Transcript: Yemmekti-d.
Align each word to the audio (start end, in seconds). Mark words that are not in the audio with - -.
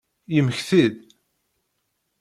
Yemmekti-d. 0.33 0.95